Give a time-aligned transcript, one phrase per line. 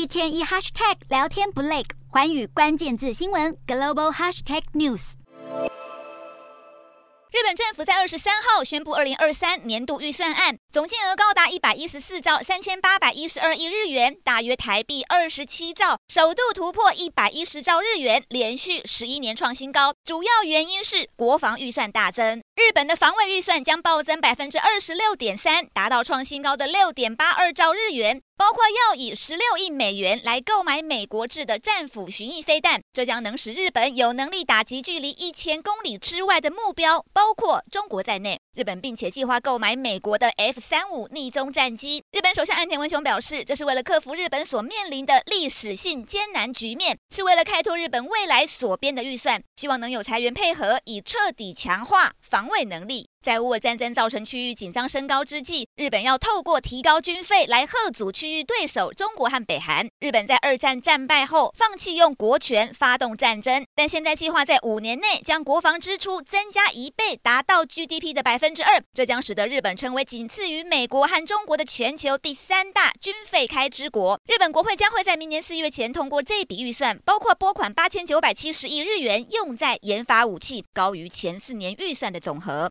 [0.00, 5.12] 一天一 hashtag 聊天不累，寰宇关键字新闻 global hashtag news。
[7.30, 19.92] 日本政府在二十三号宣布二零二三年度预算案，总金额高达一百一十四兆三千八百一十二亿日元，大约台币二十七兆，首度突破一百一十兆日元，连续十一年创新高。
[20.02, 28.22] 主要原因是国防预算大增，日本的防卫预算将暴增百分之二十六点三，达到创新高的六点八二兆日元。
[28.40, 38.40] 包括要以十六亿美元来购买美国制的战斧巡弋飞弹，这将能使日本有能力打击距离一千公里之外的目标，包括中国在内。
[38.54, 42.02] 日本并且计划购买美国的 F 三五逆踪战机。
[42.12, 53.09] 日本首相岸田文雄表示，这是为了克服日本所面临的历史性艰难局面，是为了开拓日本未来所编的预算，希望能有财源配合，以彻底强化防卫能力。
[53.22, 59.86] 在乌俄战争造成区域紧张升高之际，日本要透过提高军费来吓阻区域对手中国和北韩。
[60.00, 74.18] 日本在二战战败后放弃用国权发动战争，但现在计划在五年内将国防支出增加一倍，达到 GDP 的百分之二，这将使得日本成为仅次于美国和中国的全球第三大军费开支国。
[74.24, 82.68] 日本国会将会在明年四月前通过这笔预算，包括拨款八千九百七十亿日元用在研发武器，高于前四年预算的总和。